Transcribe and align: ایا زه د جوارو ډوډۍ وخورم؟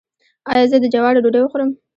ایا 0.51 0.65
زه 0.71 0.77
د 0.81 0.85
جوارو 0.93 1.23
ډوډۍ 1.23 1.41
وخورم؟ 1.41 1.69